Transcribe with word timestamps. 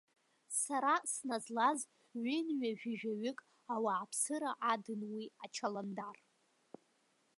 Сара 0.61 0.93
сназлаз, 1.11 1.79
ҩынҩажәижәаҩык 2.23 3.39
ауааԥсыра 3.73 4.51
адын 4.71 5.01
уи 5.11 5.25
ачаландар. 5.43 6.17